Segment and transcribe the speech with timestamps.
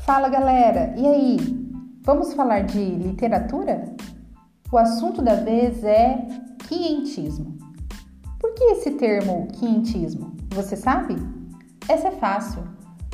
[0.00, 1.36] Fala galera, e aí?
[2.02, 3.94] Vamos falar de literatura?
[4.72, 6.26] O assunto da vez é
[6.66, 7.58] quientismo.
[8.38, 10.32] Por que esse termo quientismo?
[10.54, 11.16] Você sabe?
[11.86, 12.62] Essa é fácil,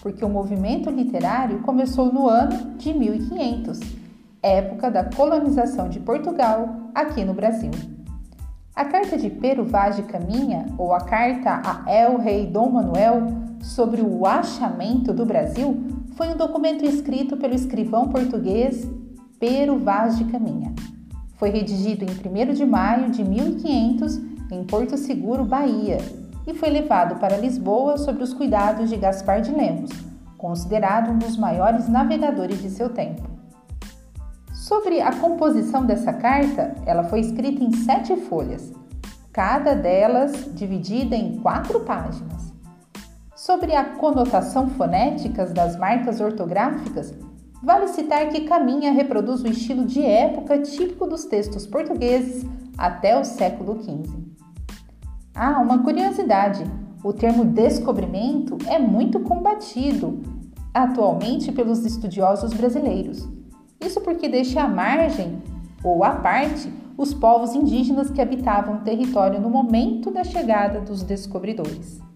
[0.00, 3.80] porque o movimento literário começou no ano de 1500,
[4.40, 7.72] época da colonização de Portugal aqui no Brasil.
[8.74, 13.26] A carta de Pero Vaz de Caminha, ou a carta a El Rei Dom Manuel
[13.60, 18.84] sobre o achamento do Brasil, foi um documento escrito pelo escrivão português
[19.38, 20.74] Pero Vaz de Caminha.
[21.36, 24.16] Foi redigido em 1 de maio de 1500
[24.50, 25.98] em Porto Seguro, Bahia,
[26.44, 29.92] e foi levado para Lisboa sob os cuidados de Gaspar de Lemos,
[30.36, 33.22] considerado um dos maiores navegadores de seu tempo.
[34.52, 38.72] Sobre a composição dessa carta, ela foi escrita em sete folhas,
[39.32, 42.47] cada delas dividida em quatro páginas.
[43.48, 47.14] Sobre a conotação fonética das marcas ortográficas,
[47.62, 52.44] vale citar que Caminha reproduz o estilo de época típico dos textos portugueses
[52.76, 54.18] até o século XV.
[55.34, 56.62] Ah, uma curiosidade:
[57.02, 60.20] o termo descobrimento é muito combatido
[60.74, 63.26] atualmente pelos estudiosos brasileiros.
[63.80, 65.42] Isso porque deixa à margem
[65.82, 71.02] ou à parte os povos indígenas que habitavam o território no momento da chegada dos
[71.02, 72.06] descobridores.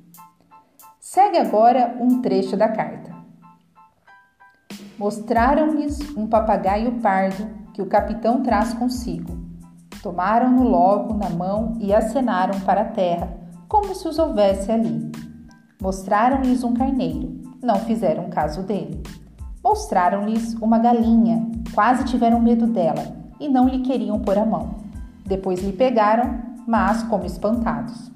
[1.13, 3.15] Segue agora um trecho da carta.
[4.99, 9.37] Mostraram-lhes um papagaio pardo que o capitão traz consigo.
[10.03, 13.29] Tomaram-no logo na mão e acenaram para a terra,
[13.69, 15.13] como se os houvesse ali.
[15.83, 19.03] Mostraram-lhes um carneiro, não fizeram caso dele.
[19.63, 24.77] Mostraram-lhes uma galinha, quase tiveram medo dela e não lhe queriam pôr a mão.
[25.27, 28.11] Depois lhe pegaram, mas como espantados.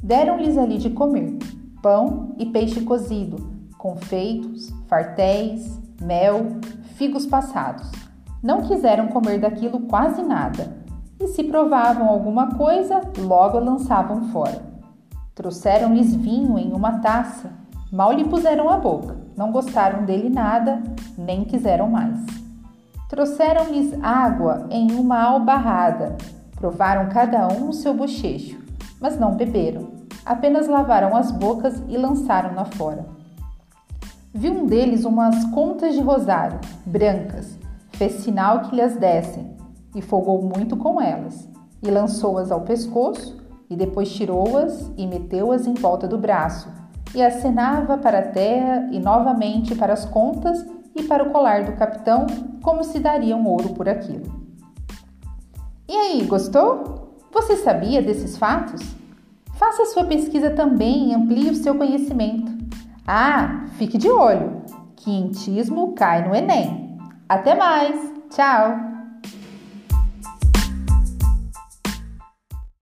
[0.00, 1.36] Deram-lhes ali de comer
[1.84, 3.36] pão e peixe cozido,
[3.76, 6.56] confeitos, fartéis, mel,
[6.94, 7.92] figos passados.
[8.42, 10.78] Não quiseram comer daquilo quase nada,
[11.20, 14.62] e se provavam alguma coisa, logo lançavam fora.
[15.34, 17.52] Trouxeram-lhes vinho em uma taça,
[17.92, 20.82] mal lhe puseram a boca não gostaram dele nada,
[21.18, 22.18] nem quiseram mais.
[23.08, 26.16] Trouxeram-lhes água em uma albarrada,
[26.54, 28.58] provaram cada um o seu bochecho,
[29.00, 29.88] mas não beberam,
[30.24, 33.06] apenas lavaram as bocas e lançaram-na fora.
[34.32, 37.58] Viu um deles umas contas de rosário, brancas,
[37.92, 39.56] fez sinal que lhes dessem,
[39.94, 41.48] e folgou muito com elas,
[41.82, 43.40] e lançou-as ao pescoço,
[43.70, 46.68] e depois tirou-as e meteu-as em volta do braço,
[47.14, 51.72] e acenava para a terra e novamente para as contas e para o colar do
[51.72, 52.26] capitão,
[52.60, 54.44] como se daria um ouro por aquilo.
[55.88, 57.18] E aí, gostou?
[57.32, 58.80] Você sabia desses fatos?
[59.64, 62.52] Faça sua pesquisa também e amplie o seu conhecimento.
[63.06, 64.62] Ah, fique de olho!
[64.94, 66.98] Quintismo cai no Enem.
[67.26, 67.98] Até mais!
[68.28, 68.93] Tchau!